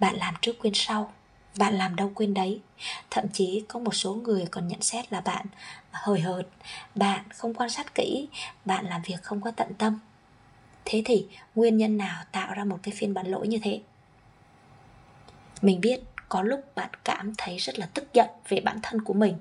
[0.00, 1.12] bạn làm trước quên sau,
[1.58, 2.60] bạn làm đâu quên đấy.
[3.10, 5.46] Thậm chí có một số người còn nhận xét là bạn,
[5.90, 6.46] hời hợt,
[6.94, 8.28] bạn không quan sát kỹ,
[8.64, 9.98] bạn làm việc không có tận tâm.
[10.84, 13.80] Thế thì nguyên nhân nào tạo ra một cái phiên bản lỗi như thế?
[15.62, 19.14] Mình biết có lúc bạn cảm thấy rất là tức giận về bản thân của
[19.14, 19.38] mình.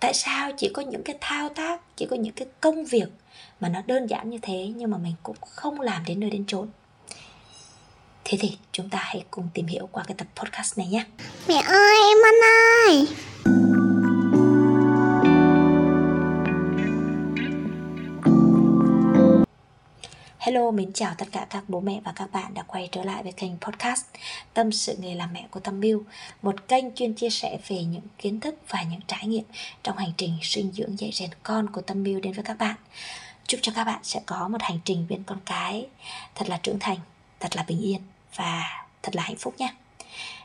[0.00, 3.08] Tại sao chỉ có những cái thao tác, chỉ có những cái công việc
[3.60, 6.44] mà nó đơn giản như thế nhưng mà mình cũng không làm đến nơi đến
[6.46, 6.68] chốn?
[8.30, 11.04] Thế thì chúng ta hãy cùng tìm hiểu qua cái tập podcast này nhé.
[11.48, 12.34] Mẹ ơi em ăn
[12.86, 13.06] ơi.
[20.38, 23.22] Hello, mến chào tất cả các bố mẹ và các bạn đã quay trở lại
[23.22, 24.04] với kênh podcast
[24.54, 26.04] Tâm sự nghề làm mẹ của Tâm Miu
[26.42, 29.44] Một kênh chuyên chia sẻ về những kiến thức và những trải nghiệm
[29.82, 32.76] trong hành trình sinh dưỡng dạy rèn con của Tâm Miu đến với các bạn.
[33.46, 35.86] Chúc cho các bạn sẽ có một hành trình bên con cái
[36.34, 36.98] thật là trưởng thành,
[37.40, 38.00] thật là bình yên
[38.36, 39.74] và thật là hạnh phúc nhé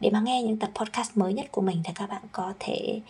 [0.00, 3.00] Để mà nghe những tập podcast mới nhất của mình thì các bạn có thể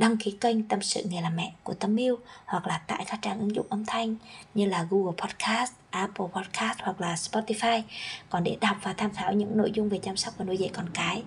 [0.00, 3.18] đăng ký kênh Tâm sự nghề làm mẹ của Tâm Miu hoặc là tại các
[3.22, 4.16] trang ứng dụng âm thanh
[4.54, 7.82] như là Google Podcast, Apple Podcast hoặc là Spotify.
[8.30, 10.70] Còn để đọc và tham khảo những nội dung về chăm sóc và nuôi dạy
[10.72, 11.22] con cái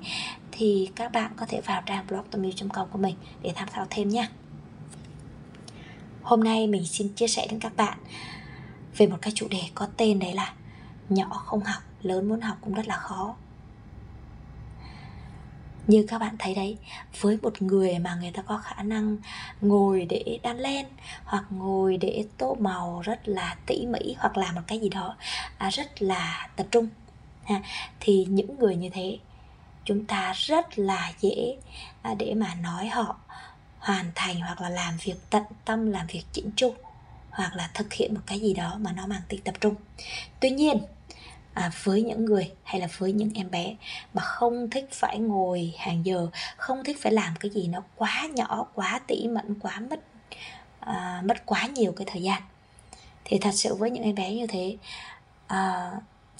[0.51, 4.09] thì các bạn có thể vào trang blog tommiu.com của mình để tham khảo thêm
[4.09, 4.27] nhé.
[6.23, 7.97] Hôm nay mình xin chia sẻ đến các bạn
[8.97, 10.53] về một cái chủ đề có tên đấy là
[11.09, 13.35] nhỏ không học, lớn muốn học cũng rất là khó.
[15.87, 16.77] Như các bạn thấy đấy
[17.21, 19.17] với một người mà người ta có khả năng
[19.61, 20.85] ngồi để đan len
[21.25, 25.15] hoặc ngồi để tô màu rất là tỉ mỉ hoặc làm một cái gì đó
[25.57, 26.87] à, rất là tập trung
[27.43, 27.61] ha,
[27.99, 29.17] thì những người như thế
[29.85, 31.57] chúng ta rất là dễ
[32.01, 33.15] à, để mà nói họ
[33.79, 36.73] hoàn thành hoặc là làm việc tận tâm làm việc chỉnh chu
[37.29, 39.75] hoặc là thực hiện một cái gì đó mà nó mang tính tập trung.
[40.39, 40.77] Tuy nhiên
[41.53, 43.75] à, với những người hay là với những em bé
[44.13, 48.27] mà không thích phải ngồi hàng giờ không thích phải làm cái gì nó quá
[48.33, 49.99] nhỏ quá tỉ mẩn quá mất
[50.79, 52.41] à, mất quá nhiều cái thời gian.
[53.25, 54.77] Thì thật sự với những em bé như thế
[55.47, 55.91] à,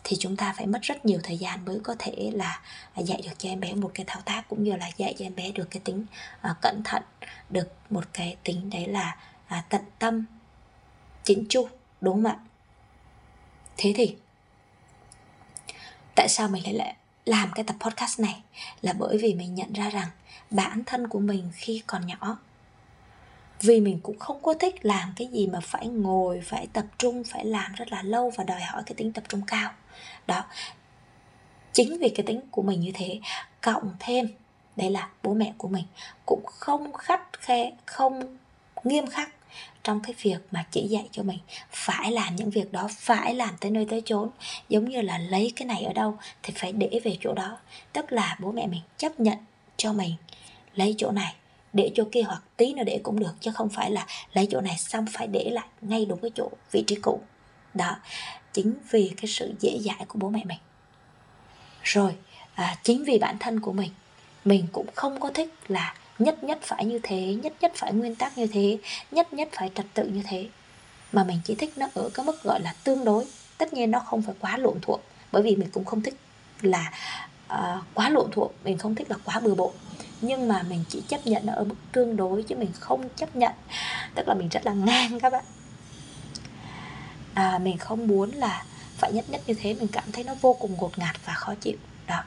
[0.03, 2.61] thì chúng ta phải mất rất nhiều thời gian mới có thể là
[2.93, 5.25] à, dạy được cho em bé một cái thao tác cũng như là dạy cho
[5.25, 6.05] em bé được cái tính
[6.41, 7.03] à, cẩn thận
[7.49, 9.17] được một cái tính đấy là
[9.47, 10.25] à, tận tâm
[11.23, 11.67] chính chu
[12.01, 12.39] đúng không ạ?
[13.77, 14.15] Thế thì
[16.16, 18.41] tại sao mình lại lại làm cái tập podcast này?
[18.81, 20.07] Là bởi vì mình nhận ra rằng
[20.50, 22.38] bản thân của mình khi còn nhỏ,
[23.62, 27.24] vì mình cũng không có thích làm cái gì mà phải ngồi, phải tập trung,
[27.24, 29.72] phải làm rất là lâu và đòi hỏi cái tính tập trung cao.
[30.28, 30.46] Đó.
[31.74, 33.19] Chính vì cái tính của mình như thế,
[33.62, 34.28] cộng thêm
[34.75, 35.85] đấy là bố mẹ của mình,
[36.25, 38.38] cũng không khắt khe, không
[38.84, 39.30] nghiêm khắc
[39.83, 41.39] trong cái việc mà chỉ dạy cho mình.
[41.71, 44.29] Phải làm những việc đó phải làm tới nơi tới chốn.
[44.69, 47.57] Giống như là lấy cái này ở đâu thì phải để về chỗ đó.
[47.93, 49.37] Tức là bố mẹ mình chấp nhận
[49.77, 50.13] cho mình
[50.75, 51.35] lấy chỗ này
[51.73, 54.61] để chỗ kia hoặc tí nữa để cũng được chứ không phải là lấy chỗ
[54.61, 57.21] này xong phải để lại ngay đúng cái chỗ vị trí cũ.
[57.73, 57.95] Đó
[58.53, 60.59] chính vì cái sự dễ dãi của bố mẹ mình.
[61.83, 62.15] Rồi
[62.55, 63.91] à, chính vì bản thân của mình
[64.45, 68.16] mình cũng không có thích là nhất nhất phải như thế nhất nhất phải nguyên
[68.16, 68.78] tắc như thế
[69.12, 70.47] nhất nhất phải trật tự như thế.
[71.12, 73.25] Mà mình chỉ thích nó ở cái mức gọi là tương đối.
[73.57, 75.00] Tất nhiên nó không phải quá lộn thuộm
[75.31, 76.16] bởi vì mình cũng không thích
[76.62, 76.91] là
[77.53, 79.74] uh, quá lộn thuộm mình không thích là quá bừa bộn.
[80.22, 83.35] Nhưng mà mình chỉ chấp nhận nó ở mức tương đối chứ mình không chấp
[83.35, 83.51] nhận.
[84.16, 85.44] Tức là mình rất là ngang các bạn.
[87.34, 88.63] À, mình không muốn là
[88.97, 91.56] phải nhất nhất như thế mình cảm thấy nó vô cùng ngột ngạt và khó
[91.56, 91.78] chịu.
[92.07, 92.24] Đó.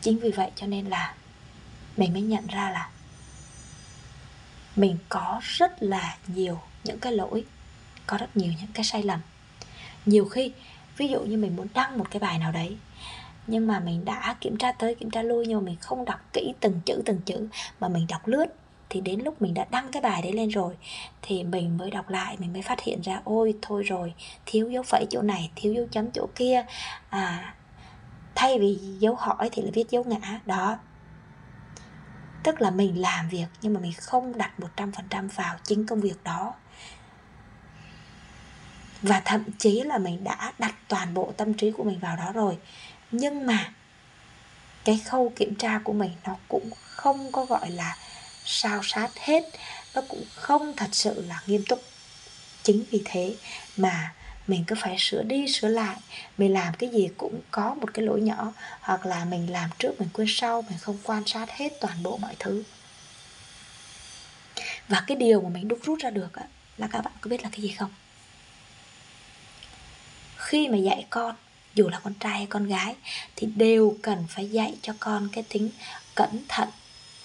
[0.00, 1.14] Chính vì vậy cho nên là
[1.96, 2.88] mình mới nhận ra là
[4.76, 7.44] mình có rất là nhiều những cái lỗi,
[8.06, 9.20] có rất nhiều những cái sai lầm.
[10.06, 10.52] Nhiều khi,
[10.96, 12.76] ví dụ như mình muốn đăng một cái bài nào đấy,
[13.46, 16.20] nhưng mà mình đã kiểm tra tới kiểm tra lui nhưng mà mình không đọc
[16.32, 17.48] kỹ từng chữ từng chữ
[17.80, 18.46] mà mình đọc lướt,
[18.88, 20.74] thì đến lúc mình đã đăng cái bài đấy lên rồi,
[21.22, 24.14] thì mình mới đọc lại, mình mới phát hiện ra, ôi, thôi rồi,
[24.46, 26.64] thiếu dấu phẩy chỗ này, thiếu dấu chấm chỗ kia
[27.10, 27.54] à
[28.34, 30.40] thay vì dấu hỏi thì là viết dấu ngã.
[30.46, 30.78] Đó
[32.46, 36.24] tức là mình làm việc nhưng mà mình không đặt 100% vào chính công việc
[36.24, 36.54] đó.
[39.02, 42.32] Và thậm chí là mình đã đặt toàn bộ tâm trí của mình vào đó
[42.32, 42.58] rồi.
[43.10, 43.72] Nhưng mà
[44.84, 47.96] cái khâu kiểm tra của mình nó cũng không có gọi là
[48.44, 49.44] sao sát hết.
[49.94, 51.82] Nó cũng không thật sự là nghiêm túc.
[52.62, 53.36] Chính vì thế
[53.76, 54.14] mà
[54.46, 55.96] mình cứ phải sửa đi, sửa lại.
[56.38, 60.00] Mình làm cái gì cũng có một cái lỗi nhỏ, hoặc là mình làm trước,
[60.00, 62.62] mình quên sau, mình không quan sát hết toàn bộ mọi thứ.
[64.88, 66.30] Và cái điều mà mình đúc rút ra được
[66.76, 67.90] là các bạn có biết là cái gì không?
[70.36, 71.34] Khi mà dạy con,
[71.74, 72.94] dù là con trai hay con gái,
[73.36, 75.70] thì đều cần phải dạy cho con cái tính
[76.14, 76.68] cẩn thận,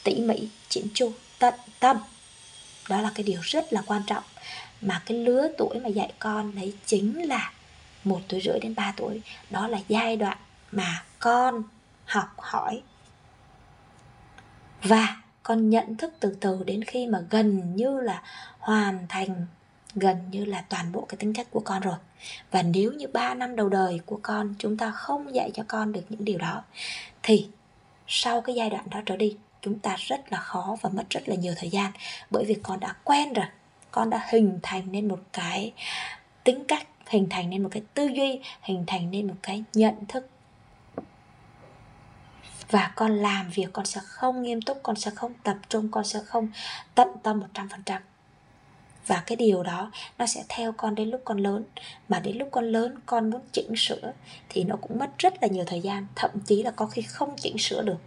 [0.03, 1.97] tỉ mỉ chỉnh chu, tận tâm.
[2.89, 4.23] Đó là cái điều rất là quan trọng
[4.81, 7.51] mà cái lứa tuổi mà dạy con đấy chính là
[8.03, 9.21] một tuổi rưỡi đến 3 tuổi.
[9.49, 10.37] Đó là giai đoạn
[10.71, 11.63] mà con
[12.05, 12.81] học hỏi.
[14.83, 18.23] Và con nhận thức từ từ đến khi mà gần như là
[18.59, 19.45] hoàn thành,
[19.95, 21.95] gần như là toàn bộ cái tính cách của con rồi.
[22.51, 25.91] Và nếu như 3 năm đầu đời của con chúng ta không dạy cho con
[25.91, 26.63] được những điều đó,
[27.23, 27.47] thì
[28.07, 31.29] sau cái giai đoạn đó trở đi, chúng ta rất là khó và mất rất
[31.29, 31.91] là nhiều thời gian.
[32.29, 33.45] Bởi vì con đã quen rồi
[33.91, 35.73] con đã hình thành nên một cái
[36.43, 40.05] tính cách, hình thành nên một cái tư duy, hình thành nên một cái nhận
[40.05, 40.29] thức.
[42.69, 46.03] Và con làm việc, con sẽ không nghiêm túc, con sẽ không tập trung, con
[46.03, 46.49] sẽ không
[46.95, 47.99] tận tâm 100%
[49.07, 51.63] và cái điều đó, nó sẽ theo con đến lúc con lớn.
[52.09, 54.11] Mà đến lúc con lớn, con muốn chỉnh sửa,
[54.49, 56.07] thì nó cũng mất rất là nhiều thời gian.
[56.15, 57.97] Thậm chí là có khi không chỉnh sửa được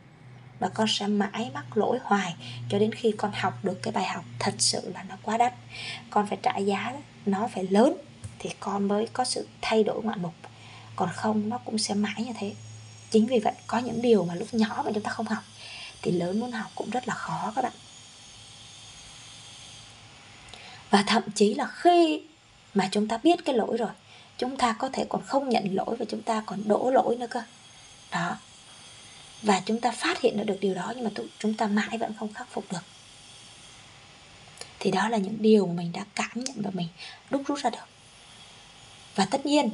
[0.58, 2.34] và con sẽ mãi mắc lỗi hoài
[2.68, 5.54] cho đến khi con học được cái bài học thật sự là nó quá đắt.
[6.10, 6.92] Con phải trả giá
[7.26, 7.96] nó phải lớn
[8.38, 10.34] thì con mới có sự thay đổi ngoạn mục.
[10.96, 12.52] Còn không, nó cũng sẽ mãi như thế.
[13.10, 15.42] Chính vì vậy, có những điều mà lúc nhỏ mà chúng ta không học
[16.02, 17.72] thì lớn muốn học cũng rất là khó các bạn.
[20.90, 22.22] Và thậm chí là khi
[22.74, 23.90] mà chúng ta biết cái lỗi rồi,
[24.38, 27.26] chúng ta có thể còn không nhận lỗi và chúng ta còn đổ lỗi nữa
[27.30, 27.42] cơ.
[28.10, 28.36] Đó
[29.44, 32.32] và chúng ta phát hiện được điều đó, nhưng mà chúng ta mãi vẫn không
[32.32, 32.84] khắc phục được.
[34.78, 36.88] Thì đó là những điều mà mình đã cảm nhận và mình
[37.30, 37.88] đúc rút ra được.
[39.14, 39.70] Và tất nhiên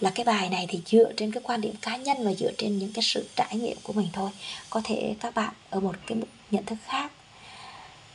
[0.00, 2.78] là cái bài này thì dựa trên cái quan điểm cá nhân và dựa trên
[2.78, 4.30] những cái sự trải nghiệm của mình thôi.
[4.70, 6.18] Có thể các bạn ở một cái
[6.50, 7.12] nhận thức khác,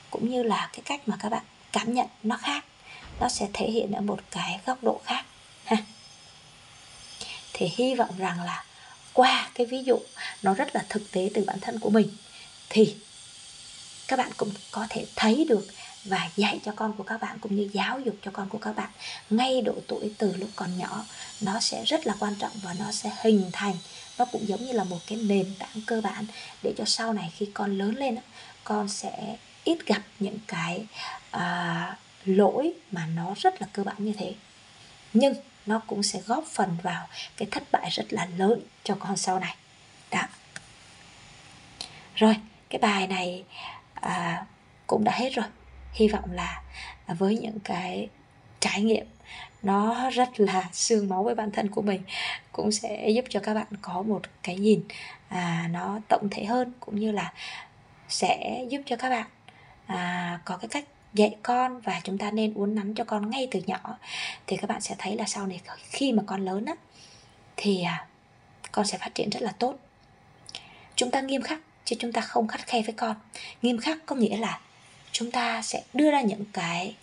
[0.10, 2.66] cũng như là cái cách mà các bạn cảm nhận nó khác,
[3.20, 5.26] nó sẽ thể hiện ở một cái góc độ khác.
[5.66, 5.78] Ha.
[7.54, 8.66] Thì hy vọng rằng là
[9.14, 10.00] qua cái ví dụ
[10.44, 12.08] nó rất là thực tế từ bản thân của mình
[12.70, 12.96] thì
[14.08, 15.68] các bạn cũng có thể thấy được
[16.06, 18.76] và dạy cho con của các bạn cũng như giáo dục cho con của các
[18.76, 18.90] bạn.
[19.30, 21.06] Ngay độ tuổi từ lúc còn nhỏ
[21.42, 23.76] nó sẽ rất là quan trọng và nó sẽ hình thành
[24.18, 26.26] nó cũng giống như là một cái nền tảng cơ bản
[26.64, 28.18] để cho sau này khi con lớn lên
[28.64, 30.86] con sẽ ít gặp những cái
[31.32, 34.34] à, lỗi mà nó rất là cơ bản như thế.
[35.14, 35.34] Nhưng
[35.66, 39.40] nó cũng sẽ góp phần vào cái thất bại rất là lớn cho con sau
[39.40, 39.56] này.
[40.12, 40.22] Đó.
[42.16, 42.36] Rồi
[42.70, 43.44] cái bài này
[43.94, 44.46] à,
[44.88, 45.46] cũng đã hết rồi.
[45.94, 46.62] Hy vọng là
[47.08, 48.08] với những cái
[48.60, 49.06] trải nghiệm
[49.64, 52.02] nó rất là xương máu với bản thân của mình
[52.52, 54.84] cũng sẽ giúp cho các bạn có một cái nhìn
[55.30, 57.34] à, nó tổng thể hơn cũng như là
[58.10, 59.28] sẽ giúp cho các bạn
[59.86, 63.48] à, có cái cách dạy con và chúng ta nên uốn nắn cho con ngay
[63.52, 63.98] từ nhỏ.
[64.48, 66.76] Thì các bạn sẽ thấy là sau này khi mà con lớn á,
[67.58, 68.08] thì à,
[68.72, 69.76] con sẽ phát triển rất là tốt.
[70.96, 73.16] Chúng ta nghiêm khắc, chứ chúng ta không khắt khe với con.
[73.62, 74.60] Nghiêm khắc có nghĩa là
[75.12, 76.96] chúng ta sẽ đưa ra những cái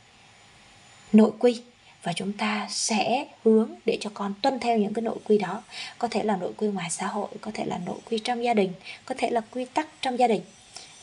[1.13, 1.63] nội quy
[2.03, 5.63] và chúng ta sẽ hướng để cho con tuân theo những cái nội quy đó.
[5.99, 8.55] Có thể là nội quy ngoài xã hội, có thể là nội quy trong gia
[8.55, 8.73] đình,
[9.05, 10.43] có thể là quy tắc trong gia đình.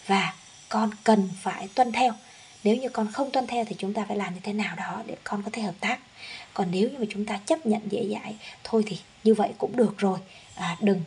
[0.07, 0.33] Và
[0.69, 2.13] con cần phải tuân theo
[2.65, 5.03] nếu như con không tuân theo thì chúng ta phải làm như thế nào đó
[5.05, 5.99] để con có thể hợp tác.
[6.53, 9.75] Còn nếu như mà chúng ta chấp nhận dễ dãi thôi thì như vậy cũng
[9.75, 10.19] được rồi.
[10.55, 11.01] À, đừng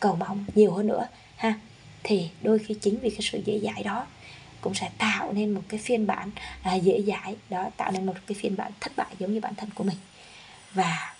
[0.00, 1.06] cầu mong nhiều hơn nữa
[1.36, 1.54] ha.
[2.02, 4.06] Thì đôi khi chính vì cái sự dễ dãi đó
[4.60, 6.30] cũng sẽ tạo nên một cái phiên bản
[6.62, 9.54] à, dễ dãi đó tạo nên một cái phiên bản thất bại giống như bản
[9.54, 9.98] thân của mình.
[10.74, 11.14] Và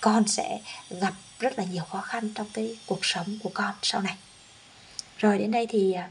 [0.00, 4.00] con sẽ gặp rất là nhiều khó khăn trong cái cuộc sống của con sau
[4.00, 4.16] này.
[5.18, 6.10] Rồi đến đây thì à,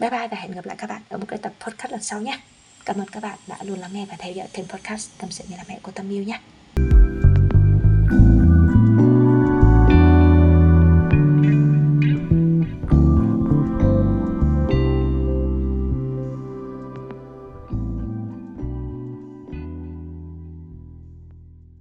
[0.00, 2.20] bye bye và hẹn gặp lại các bạn ở một cái tập podcast lần sau
[2.20, 2.38] nhé.
[2.84, 5.44] Cảm ơn các bạn đã luôn lắng nghe và theo dõi kênh podcast tâm sự
[5.48, 6.40] người làm mẹ của tâm yêu nhé.